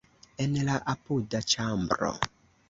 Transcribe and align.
En 0.45 0.55
la 0.69 0.77
apuda 0.93 1.43
ĉambro. 1.53 2.11